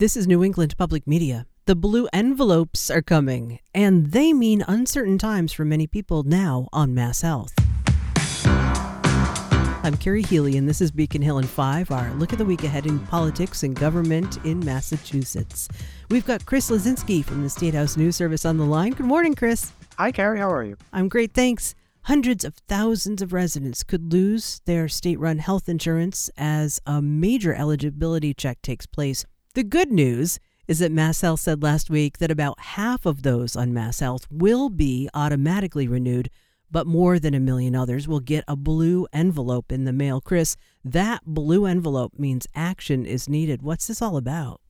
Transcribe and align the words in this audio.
This 0.00 0.16
is 0.16 0.26
New 0.26 0.42
England 0.42 0.76
Public 0.76 1.06
Media. 1.06 1.46
The 1.66 1.76
blue 1.76 2.08
envelopes 2.12 2.90
are 2.90 3.00
coming, 3.00 3.60
and 3.72 4.10
they 4.10 4.32
mean 4.32 4.64
uncertain 4.66 5.18
times 5.18 5.52
for 5.52 5.64
many 5.64 5.86
people 5.86 6.24
now 6.24 6.68
on 6.72 6.94
Mass 6.94 7.20
Health. 7.20 7.54
I'm 9.84 9.96
Carrie 9.96 10.24
Healy, 10.24 10.56
and 10.56 10.68
this 10.68 10.80
is 10.80 10.90
Beacon 10.90 11.22
Hill 11.22 11.38
in 11.38 11.46
5, 11.46 11.92
our 11.92 12.12
look 12.14 12.32
at 12.32 12.40
the 12.40 12.44
week 12.44 12.64
ahead 12.64 12.86
in 12.86 12.98
politics 13.06 13.62
and 13.62 13.76
government 13.76 14.44
in 14.44 14.58
Massachusetts. 14.64 15.68
We've 16.10 16.26
got 16.26 16.44
Chris 16.44 16.70
Lisinski 16.70 17.24
from 17.24 17.44
the 17.44 17.48
State 17.48 17.74
House 17.74 17.96
News 17.96 18.16
Service 18.16 18.44
on 18.44 18.56
the 18.56 18.64
line. 18.64 18.94
Good 18.94 19.06
morning, 19.06 19.36
Chris. 19.36 19.70
Hi, 19.96 20.10
Carrie. 20.10 20.40
How 20.40 20.50
are 20.50 20.64
you? 20.64 20.76
I'm 20.92 21.08
great, 21.08 21.34
thanks. 21.34 21.76
Hundreds 22.02 22.44
of 22.44 22.56
thousands 22.66 23.22
of 23.22 23.32
residents 23.32 23.84
could 23.84 24.12
lose 24.12 24.60
their 24.64 24.88
state 24.88 25.20
run 25.20 25.38
health 25.38 25.68
insurance 25.68 26.28
as 26.36 26.80
a 26.84 27.00
major 27.00 27.54
eligibility 27.54 28.34
check 28.34 28.60
takes 28.60 28.86
place 28.86 29.24
the 29.54 29.62
good 29.62 29.92
news 29.92 30.40
is 30.66 30.80
that 30.80 30.90
Mass 30.92 31.20
Health 31.20 31.40
said 31.40 31.62
last 31.62 31.88
week 31.88 32.18
that 32.18 32.30
about 32.30 32.58
half 32.58 33.06
of 33.06 33.22
those 33.22 33.54
on 33.54 33.72
Mass 33.72 34.00
Health 34.00 34.26
will 34.30 34.68
be 34.68 35.08
automatically 35.14 35.86
renewed, 35.86 36.28
but 36.70 36.86
more 36.86 37.20
than 37.20 37.34
a 37.34 37.40
million 37.40 37.76
others 37.76 38.08
will 38.08 38.20
get 38.20 38.44
a 38.48 38.56
blue 38.56 39.06
envelope 39.12 39.70
in 39.70 39.84
the 39.84 39.92
mail. 39.92 40.20
Chris, 40.20 40.56
that 40.84 41.22
blue 41.24 41.66
envelope 41.66 42.14
means 42.18 42.48
action 42.54 43.06
is 43.06 43.28
needed. 43.28 43.62
What's 43.62 43.86
this 43.86 44.02
all 44.02 44.16
about? 44.16 44.60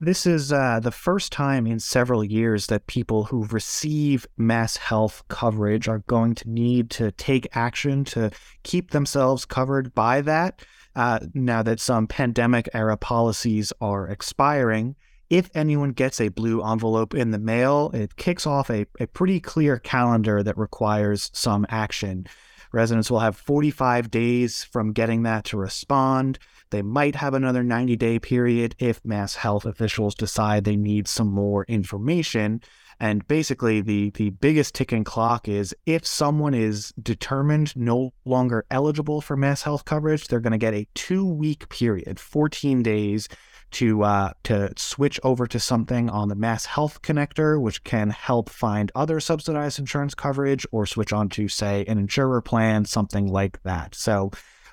This 0.00 0.26
is 0.26 0.52
uh, 0.52 0.80
the 0.80 0.90
first 0.90 1.30
time 1.30 1.64
in 1.64 1.78
several 1.78 2.24
years 2.24 2.66
that 2.66 2.88
people 2.88 3.24
who 3.24 3.44
receive 3.44 4.26
mass 4.36 4.76
health 4.76 5.22
coverage 5.28 5.86
are 5.86 6.00
going 6.08 6.34
to 6.36 6.50
need 6.50 6.90
to 6.90 7.12
take 7.12 7.46
action 7.52 8.02
to 8.06 8.32
keep 8.64 8.90
themselves 8.90 9.44
covered 9.44 9.94
by 9.94 10.20
that 10.22 10.64
uh, 10.94 11.20
now 11.34 11.62
that 11.62 11.80
some 11.80 12.06
pandemic 12.06 12.68
era 12.74 12.96
policies 12.96 13.72
are 13.80 14.08
expiring, 14.08 14.96
if 15.30 15.48
anyone 15.54 15.92
gets 15.92 16.20
a 16.20 16.28
blue 16.28 16.62
envelope 16.62 17.14
in 17.14 17.30
the 17.30 17.38
mail, 17.38 17.90
it 17.94 18.16
kicks 18.16 18.46
off 18.46 18.68
a, 18.70 18.86
a 19.00 19.06
pretty 19.06 19.40
clear 19.40 19.78
calendar 19.78 20.42
that 20.42 20.58
requires 20.58 21.30
some 21.32 21.64
action. 21.70 22.26
Residents 22.70 23.10
will 23.10 23.20
have 23.20 23.36
45 23.36 24.10
days 24.10 24.64
from 24.64 24.92
getting 24.92 25.22
that 25.22 25.44
to 25.44 25.56
respond. 25.56 26.38
They 26.72 26.82
might 26.82 27.14
have 27.14 27.34
another 27.34 27.62
90 27.62 27.96
day 27.96 28.18
period 28.18 28.74
if 28.78 29.04
mass 29.04 29.36
health 29.36 29.64
officials 29.66 30.14
decide 30.14 30.64
they 30.64 30.76
need 30.76 31.06
some 31.06 31.28
more 31.28 31.64
information. 31.68 32.62
And 32.98 33.26
basically, 33.28 33.80
the, 33.80 34.10
the 34.10 34.30
biggest 34.30 34.74
ticking 34.74 35.04
clock 35.04 35.48
is 35.48 35.74
if 35.86 36.06
someone 36.06 36.54
is 36.54 36.92
determined 37.02 37.76
no 37.76 38.12
longer 38.24 38.64
eligible 38.70 39.20
for 39.20 39.36
mass 39.36 39.62
health 39.62 39.84
coverage, 39.84 40.26
they're 40.26 40.40
going 40.40 40.52
to 40.52 40.58
get 40.58 40.74
a 40.74 40.88
two 40.94 41.26
week 41.26 41.68
period, 41.68 42.18
14 42.18 42.82
days, 42.82 43.28
to 43.72 44.02
uh, 44.02 44.32
to 44.44 44.72
switch 44.76 45.18
over 45.24 45.46
to 45.46 45.58
something 45.58 46.08
on 46.10 46.28
the 46.28 46.34
Mass 46.34 46.66
Health 46.66 47.02
Connector, 47.02 47.60
which 47.60 47.82
can 47.84 48.10
help 48.10 48.50
find 48.50 48.92
other 48.94 49.18
subsidized 49.18 49.78
insurance 49.78 50.14
coverage, 50.14 50.66
or 50.70 50.86
switch 50.86 51.12
on 51.12 51.28
to, 51.30 51.48
say, 51.48 51.84
an 51.86 51.98
insurer 51.98 52.40
plan, 52.40 52.84
something 52.84 53.26
like 53.26 53.62
that. 53.62 53.94
So, 53.94 54.30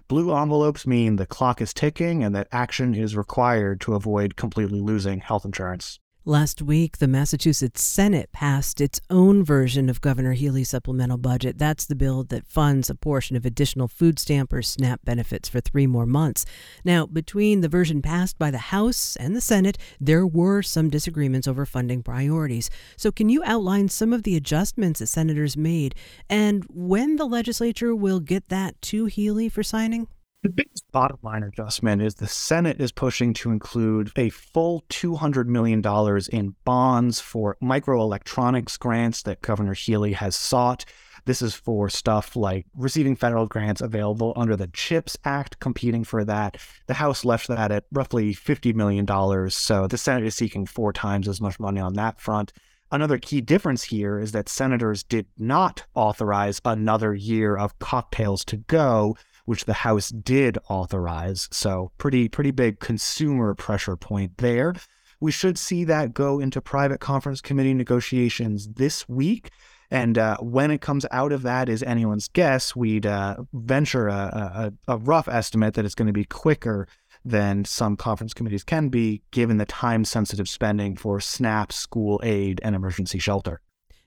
blue 0.09 0.35
envelopes 0.35 0.87
mean 0.87 1.15
the 1.17 1.25
clock 1.27 1.61
is 1.61 1.71
ticking 1.71 2.23
and 2.23 2.35
that 2.35 2.47
action 2.51 2.95
is 2.95 3.15
required 3.15 3.79
to 3.79 3.93
avoid 3.93 4.35
completely 4.35 4.81
losing 4.81 5.19
health 5.19 5.45
insurance. 5.45 5.99
Last 6.25 6.61
week, 6.61 6.97
the 6.97 7.07
Massachusetts 7.07 7.81
Senate 7.81 8.29
passed 8.33 8.81
its 8.81 8.99
own 9.09 9.41
version 9.41 9.89
of 9.89 10.01
Governor 10.01 10.33
Healey's 10.33 10.69
supplemental 10.69 11.17
budget. 11.17 11.57
That's 11.57 11.85
the 11.85 11.95
bill 11.95 12.25
that 12.25 12.45
funds 12.45 12.89
a 12.89 12.95
portion 12.95 13.37
of 13.37 13.45
additional 13.45 13.87
food 13.87 14.19
stamp 14.19 14.51
or 14.51 14.61
SNAP 14.61 15.05
benefits 15.05 15.47
for 15.47 15.61
three 15.61 15.87
more 15.87 16.05
months. 16.05 16.45
Now, 16.83 17.05
between 17.05 17.61
the 17.61 17.69
version 17.69 18.01
passed 18.01 18.37
by 18.37 18.51
the 18.51 18.57
House 18.57 19.15
and 19.15 19.33
the 19.33 19.39
Senate, 19.39 19.77
there 19.97 20.27
were 20.27 20.61
some 20.61 20.89
disagreements 20.89 21.47
over 21.47 21.65
funding 21.65 22.03
priorities. 22.03 22.69
So, 22.97 23.13
can 23.13 23.29
you 23.29 23.41
outline 23.45 23.87
some 23.87 24.11
of 24.11 24.23
the 24.23 24.35
adjustments 24.35 24.99
that 24.99 25.07
senators 25.07 25.55
made 25.55 25.95
and 26.29 26.65
when 26.67 27.15
the 27.15 27.25
legislature 27.25 27.95
will 27.95 28.19
get 28.19 28.49
that 28.49 28.79
to 28.81 29.05
Healey 29.05 29.47
for 29.47 29.63
signing? 29.63 30.09
The 30.41 30.49
biggest 30.49 30.89
bottom 30.93 31.17
line 31.21 31.43
adjustment 31.43 32.01
is 32.01 32.15
the 32.15 32.25
Senate 32.25 32.79
is 32.79 32.93
pushing 32.93 33.33
to 33.33 33.51
include 33.51 34.13
a 34.15 34.29
full 34.29 34.85
$200 34.89 35.47
million 35.47 35.83
in 36.31 36.55
bonds 36.63 37.19
for 37.19 37.57
microelectronics 37.61 38.79
grants 38.79 39.21
that 39.23 39.41
Governor 39.41 39.73
Healey 39.73 40.13
has 40.13 40.37
sought. 40.37 40.85
This 41.25 41.41
is 41.41 41.55
for 41.55 41.89
stuff 41.89 42.37
like 42.37 42.65
receiving 42.73 43.17
federal 43.17 43.47
grants 43.47 43.81
available 43.81 44.31
under 44.37 44.55
the 44.55 44.67
CHIPS 44.67 45.17
Act, 45.25 45.59
competing 45.59 46.05
for 46.05 46.23
that. 46.23 46.55
The 46.87 46.93
House 46.93 47.25
left 47.25 47.49
that 47.49 47.73
at 47.73 47.83
roughly 47.91 48.33
$50 48.33 48.73
million. 48.73 49.05
So 49.49 49.87
the 49.87 49.97
Senate 49.97 50.25
is 50.25 50.35
seeking 50.35 50.65
four 50.65 50.93
times 50.93 51.27
as 51.27 51.41
much 51.41 51.59
money 51.59 51.81
on 51.81 51.95
that 51.95 52.21
front. 52.21 52.53
Another 52.91 53.17
key 53.17 53.41
difference 53.41 53.83
here 53.83 54.17
is 54.17 54.31
that 54.31 54.47
senators 54.49 55.03
did 55.03 55.27
not 55.37 55.83
authorize 55.93 56.61
another 56.63 57.13
year 57.13 57.57
of 57.57 57.77
cocktails 57.77 58.43
to 58.45 58.57
go 58.57 59.15
which 59.49 59.65
the 59.65 59.73
House 59.73 60.09
did 60.09 60.59
authorize. 60.69 61.49
So 61.51 61.91
pretty 61.97 62.29
pretty 62.29 62.51
big 62.51 62.79
consumer 62.79 63.55
pressure 63.55 63.97
point 63.97 64.37
there. 64.37 64.75
We 65.19 65.31
should 65.31 65.57
see 65.57 65.83
that 65.85 66.13
go 66.13 66.39
into 66.39 66.61
private 66.61 66.99
conference 66.99 67.41
committee 67.41 67.73
negotiations 67.73 68.67
this 68.75 69.09
week. 69.09 69.49
And 69.89 70.19
uh, 70.19 70.37
when 70.37 70.69
it 70.69 70.81
comes 70.81 71.07
out 71.09 71.31
of 71.31 71.41
that 71.41 71.67
is 71.67 71.81
anyone's 71.81 72.27
guess. 72.27 72.75
We'd 72.75 73.07
uh, 73.07 73.37
venture 73.51 74.07
a, 74.07 74.71
a, 74.87 74.93
a 74.93 74.97
rough 74.97 75.27
estimate 75.27 75.73
that 75.73 75.83
it's 75.83 75.95
going 75.95 76.05
to 76.05 76.13
be 76.13 76.25
quicker 76.25 76.87
than 77.25 77.65
some 77.65 77.97
conference 77.97 78.35
committees 78.35 78.63
can 78.63 78.89
be, 78.89 79.23
given 79.31 79.57
the 79.57 79.65
time 79.65 80.05
sensitive 80.05 80.47
spending 80.47 80.95
for 80.95 81.19
SNAP, 81.19 81.73
school 81.73 82.21
aid, 82.21 82.61
and 82.63 82.75
emergency 82.75 83.17
shelter. 83.17 83.61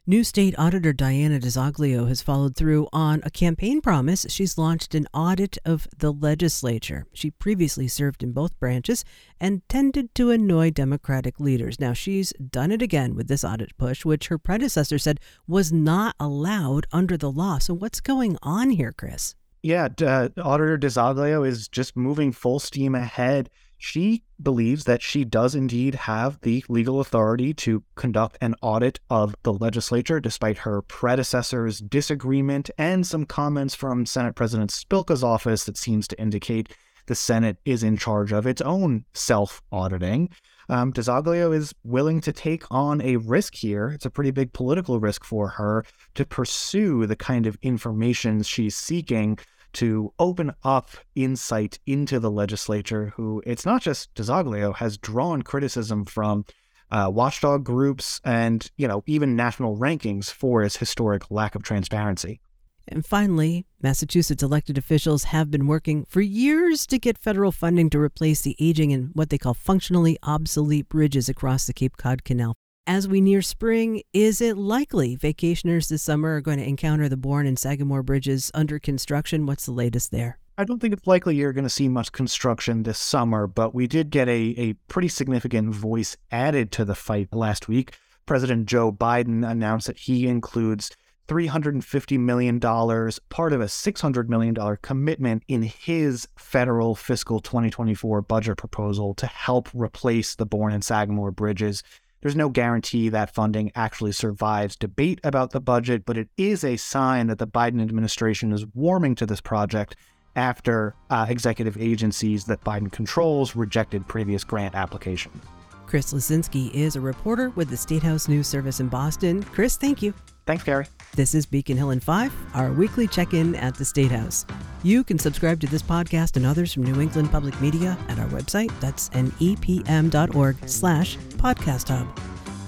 New 0.05 0.25
State 0.25 0.53
Auditor 0.59 0.93
Diana 0.93 1.39
DiZoglio 1.39 2.09
has 2.09 2.23
followed 2.23 2.57
through 2.57 2.89
on 2.93 3.21
a 3.23 3.31
campaign 3.31 3.81
promise. 3.81 4.27
She's 4.29 4.59
launched 4.59 4.97
an 4.97 5.07
audit 5.15 5.59
of 5.65 5.87
the 5.97 6.13
legislature. 6.13 7.07
She 7.13 7.31
previously 7.31 7.87
served 7.87 8.25
in 8.25 8.33
both 8.33 8.59
branches 8.59 9.05
and 9.41 9.63
tended 9.69 10.13
to 10.17 10.33
annoy 10.33 10.71
Democratic 10.71 11.39
leaders. 11.39 11.79
Now, 11.79 11.93
she's 11.93 12.33
done 12.33 12.73
it 12.73 12.83
again 12.83 13.15
with 13.15 13.29
this 13.29 13.45
audit 13.45 13.77
push, 13.79 14.05
which 14.05 14.27
her 14.27 14.39
predecessor 14.39 14.99
said 14.99 15.21
was 15.47 15.73
not 15.73 16.17
allowed 16.19 16.89
under 16.91 17.17
the 17.17 17.31
law. 17.31 17.59
So, 17.59 17.73
what's 17.73 18.01
going 18.01 18.39
on 18.43 18.71
here, 18.71 18.91
Chris? 18.91 19.37
Yeah, 19.63 19.87
uh, 20.01 20.31
Auditor 20.43 20.79
DiZoglio 20.79 21.47
is 21.47 21.69
just 21.69 21.97
moving 21.97 22.33
full 22.33 22.59
steam 22.59 22.97
ahead 22.97 23.51
she 23.83 24.23
believes 24.41 24.85
that 24.85 25.03
she 25.03 25.25
does 25.25 25.57
indeed 25.57 25.97
have 25.97 26.41
the 26.43 26.65
legal 26.69 27.01
authority 27.01 27.53
to 27.53 27.83
conduct 27.97 28.39
an 28.41 28.55
audit 28.63 29.01
of 29.11 29.35
the 29.43 29.53
legislature, 29.53 30.21
despite 30.21 30.59
her 30.59 30.83
predecessor's 30.83 31.81
disagreement 31.81 32.71
and 32.79 33.05
some 33.05 33.27
comments 33.27 33.75
from 33.75 34.07
Senate 34.07 34.37
President 34.37 34.71
Spilka's 34.71 35.25
office 35.25 35.65
that 35.65 35.77
seems 35.77 36.07
to 36.07 36.21
indicate 36.21 36.73
the 37.07 37.17
Senate 37.17 37.57
is 37.65 37.83
in 37.83 37.97
charge 37.97 38.33
of 38.33 38.47
its 38.47 38.63
own 38.63 39.05
self 39.15 39.61
auditing. 39.73 40.31
Um, 40.69 40.93
DiZoglio 40.93 41.53
is 41.53 41.75
willing 41.83 42.21
to 42.21 42.33
take 42.33 42.63
on 42.71 43.01
a 43.01 43.17
risk 43.17 43.57
here. 43.57 43.89
It's 43.89 44.07
a 44.07 44.11
pretty 44.11 44.31
big 44.31 44.53
political 44.53 45.01
risk 45.01 45.25
for 45.25 45.49
her 45.49 45.85
to 46.15 46.25
pursue 46.25 47.05
the 47.07 47.17
kind 47.17 47.49
of 47.49 47.59
information 47.63 48.45
she's 48.45 48.77
seeking 48.77 49.39
to 49.75 50.13
open 50.19 50.53
up 50.63 50.91
insight 51.15 51.79
into 51.87 52.21
the 52.21 52.31
legislature, 52.31 53.13
who 53.17 53.43
it's 53.47 53.67
not 53.67 53.83
just 53.83 54.15
DiZoglio 54.15 54.77
has 54.77 54.99
drawn 54.99 55.43
criticism 55.43 56.05
from 56.05 56.45
uh, 56.91 57.11
watchdog 57.13 57.65
groups 57.65 58.21
and 58.25 58.71
you 58.77 58.87
know 58.87 59.03
even 59.07 59.35
national 59.35 59.77
rankings 59.77 60.31
for 60.31 60.63
its 60.63 60.77
historic 60.77 61.31
lack 61.31 61.55
of 61.55 61.63
transparency. 61.63 62.41
And 62.89 63.07
finally, 63.07 63.65
Massachusetts 63.81 64.43
elected 64.43 64.77
officials 64.77 65.25
have 65.25 65.51
been 65.51 65.67
working 65.67 66.05
for 66.09 66.21
years 66.21 66.87
to 66.89 66.99
get 66.99 67.17
federal 67.17 67.53
funding 67.53 67.89
to 67.91 67.99
replace 68.01 68.43
the 68.43 68.57
aging 68.59 68.93
and 68.93 69.11
what 69.15 69.31
they 69.31 69.39
call 69.39 69.55
functionally 69.55 70.19
obsolete 70.23 70.89
bridges 70.89 71.29
across 71.29 71.67
the 71.67 71.73
Cape 71.73 71.97
Cod 71.97 72.25
Canal. 72.25 72.55
As 72.87 73.07
we 73.07 73.21
near 73.21 73.43
spring, 73.43 74.03
is 74.13 74.41
it 74.41 74.57
likely 74.57 75.17
vacationers 75.17 75.89
this 75.89 76.03
summer 76.03 76.35
are 76.35 76.41
going 76.41 76.59
to 76.59 76.67
encounter 76.67 77.09
the 77.09 77.17
Bourne 77.17 77.47
and 77.47 77.57
Sagamore 77.57 78.03
bridges 78.03 78.51
under 78.55 78.81
construction? 78.81 79.47
What's 79.47 79.67
the 79.67 79.73
latest 79.73 80.11
there? 80.11 80.41
I 80.59 80.65
don't 80.65 80.81
think 80.81 80.93
it's 80.93 81.07
likely 81.07 81.37
you're 81.37 81.53
going 81.53 81.63
to 81.63 81.71
see 81.71 81.89
much 81.89 82.11
construction 82.11 82.83
this 82.83 82.99
summer, 82.99 83.47
but 83.47 83.73
we 83.73 83.87
did 83.87 84.11
get 84.11 84.29
a, 84.29 84.55
a 84.59 84.73
pretty 84.89 85.07
significant 85.07 85.73
voice 85.73 86.17
added 86.33 86.73
to 86.73 86.85
the 86.85 86.97
fight 86.97 87.29
last 87.33 87.69
week. 87.69 87.95
President 88.27 88.67
Joe 88.67 88.91
Biden 88.91 89.49
announced 89.49 89.87
that 89.87 89.99
he 89.99 90.27
includes 90.27 90.91
$350 91.29 92.19
million, 92.19 92.59
part 92.59 93.53
of 93.53 93.61
a 93.61 93.67
$600 93.67 94.29
million 94.29 94.57
commitment 94.83 95.45
in 95.47 95.63
his 95.63 96.27
federal 96.37 96.97
fiscal 96.97 97.39
2024 97.39 98.23
budget 98.23 98.57
proposal 98.57 99.15
to 99.15 99.27
help 99.27 99.69
replace 99.73 100.35
the 100.35 100.47
Bourne 100.47 100.73
and 100.73 100.85
Sagamore 100.85 101.31
bridges. 101.31 101.85
There's 102.23 102.37
no 102.37 102.49
guarantee 102.49 103.09
that 103.09 103.35
funding 103.35 103.73
actually 103.75 104.13
survives 104.13 104.77
debate 104.77 105.21
about 105.25 105.51
the 105.51 105.61
budget, 105.61 106.07
but 106.07 106.17
it 106.17 106.29
is 106.37 106.63
a 106.63 106.77
sign 106.77 107.27
that 107.27 107.39
the 107.39 107.49
Biden 107.49 107.83
administration 107.83 108.53
is 108.53 108.65
warming 108.75 109.17
to 109.17 109.27
this 109.27 109.41
project 109.41 109.97
after 110.37 110.95
uh, 111.11 111.27
executive 111.29 111.77
agencies 111.77 112.45
that 112.45 112.63
Biden 112.63 112.91
controls 112.91 113.57
rejected 113.57 114.07
previous 114.07 114.45
grant 114.45 114.77
applications. 114.77 115.43
Chris 115.87 116.15
Lisinski 116.15 116.73
is 116.73 116.97
a 116.97 117.01
reporter 117.01 117.51
with 117.51 117.69
the 117.69 117.77
State 117.77 118.03
House 118.03 118.29
News 118.29 118.47
Service 118.47 118.79
in 118.79 118.89
Boston. 118.89 119.43
Chris, 119.43 119.77
thank 119.77 120.01
you. 120.01 120.15
Thanks, 120.47 120.63
Gary. 120.63 120.87
This 121.17 121.35
is 121.35 121.45
Beacon 121.45 121.77
Hill 121.77 121.91
and 121.91 122.03
Five, 122.03 122.33
our 122.55 122.73
weekly 122.73 123.07
check 123.09 123.35
in 123.35 123.55
at 123.57 123.75
the 123.75 123.85
State 123.85 124.11
House. 124.13 124.47
You 124.85 125.05
can 125.05 125.19
subscribe 125.19 125.61
to 125.61 125.69
this 125.69 125.83
podcast 125.83 126.37
and 126.37 126.45
others 126.45 126.73
from 126.73 126.83
New 126.83 127.01
England 127.01 127.31
Public 127.31 127.59
Media 127.61 127.97
at 128.09 128.19
our 128.19 128.27
website. 128.29 128.73
That's 128.81 129.11
nepm.org 129.11 130.57
slash 130.69 131.17
podcast 131.37 131.89
hub. 131.89 132.19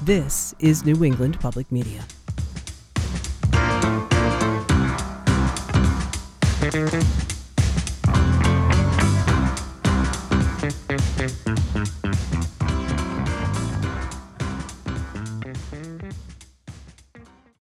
This 0.04 0.54
is 0.60 0.84
New 0.84 1.02
England 1.04 1.40
Public 1.40 1.70
Media. 1.72 2.04